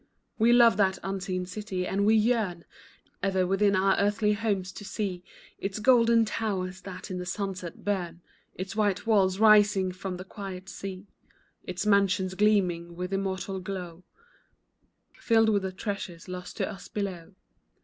[0.39, 2.65] We love that unseen city, and we yearn
[3.21, 5.23] Ever within our earthly homes to see
[5.59, 8.21] Its golden towers, that in the sunset burn,
[8.55, 11.05] Its white walls rising from the quiet sea;
[11.65, 14.01] Its mansions gleaming with immortal glow,
[15.19, 17.35] Filled with the treasure lost to us below.